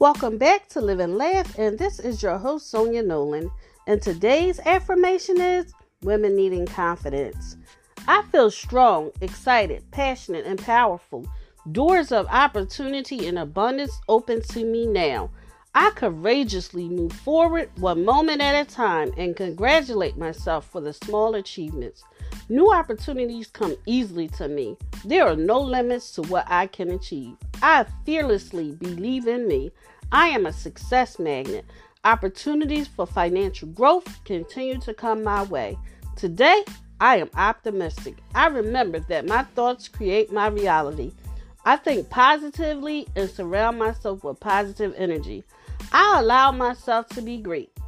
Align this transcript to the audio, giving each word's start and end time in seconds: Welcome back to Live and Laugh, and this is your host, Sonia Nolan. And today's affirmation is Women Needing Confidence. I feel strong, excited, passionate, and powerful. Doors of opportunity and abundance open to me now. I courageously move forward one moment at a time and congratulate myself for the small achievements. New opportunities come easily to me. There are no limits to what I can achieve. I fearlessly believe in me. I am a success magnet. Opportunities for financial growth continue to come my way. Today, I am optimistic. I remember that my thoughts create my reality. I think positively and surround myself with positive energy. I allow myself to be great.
Welcome 0.00 0.38
back 0.38 0.66
to 0.70 0.80
Live 0.80 0.98
and 0.98 1.18
Laugh, 1.18 1.58
and 1.58 1.78
this 1.78 2.00
is 2.00 2.22
your 2.22 2.38
host, 2.38 2.70
Sonia 2.70 3.02
Nolan. 3.02 3.50
And 3.86 4.00
today's 4.00 4.58
affirmation 4.60 5.38
is 5.38 5.74
Women 6.00 6.34
Needing 6.34 6.64
Confidence. 6.64 7.58
I 8.08 8.22
feel 8.32 8.50
strong, 8.50 9.10
excited, 9.20 9.84
passionate, 9.90 10.46
and 10.46 10.58
powerful. 10.58 11.26
Doors 11.70 12.12
of 12.12 12.26
opportunity 12.30 13.26
and 13.26 13.38
abundance 13.38 13.92
open 14.08 14.40
to 14.40 14.64
me 14.64 14.86
now. 14.86 15.28
I 15.82 15.92
courageously 15.92 16.90
move 16.90 17.10
forward 17.10 17.70
one 17.78 18.04
moment 18.04 18.42
at 18.42 18.54
a 18.54 18.70
time 18.70 19.14
and 19.16 19.34
congratulate 19.34 20.18
myself 20.18 20.66
for 20.66 20.82
the 20.82 20.92
small 20.92 21.36
achievements. 21.36 22.04
New 22.50 22.70
opportunities 22.70 23.46
come 23.46 23.74
easily 23.86 24.28
to 24.28 24.46
me. 24.46 24.76
There 25.06 25.26
are 25.26 25.36
no 25.36 25.58
limits 25.58 26.12
to 26.16 26.22
what 26.24 26.44
I 26.50 26.66
can 26.66 26.90
achieve. 26.90 27.34
I 27.62 27.86
fearlessly 28.04 28.72
believe 28.72 29.26
in 29.26 29.48
me. 29.48 29.70
I 30.12 30.28
am 30.28 30.44
a 30.44 30.52
success 30.52 31.18
magnet. 31.18 31.64
Opportunities 32.04 32.86
for 32.86 33.06
financial 33.06 33.68
growth 33.68 34.22
continue 34.26 34.78
to 34.80 34.92
come 34.92 35.24
my 35.24 35.44
way. 35.44 35.78
Today, 36.14 36.62
I 37.00 37.16
am 37.16 37.30
optimistic. 37.34 38.18
I 38.34 38.48
remember 38.48 39.00
that 39.08 39.26
my 39.26 39.44
thoughts 39.54 39.88
create 39.88 40.30
my 40.30 40.48
reality. 40.48 41.12
I 41.64 41.76
think 41.76 42.08
positively 42.10 43.06
and 43.16 43.30
surround 43.30 43.78
myself 43.78 44.24
with 44.24 44.40
positive 44.40 44.94
energy. 44.96 45.44
I 45.92 46.20
allow 46.20 46.52
myself 46.52 47.08
to 47.08 47.22
be 47.22 47.38
great. 47.38 47.79